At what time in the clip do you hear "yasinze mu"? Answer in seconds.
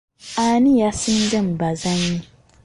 0.81-1.53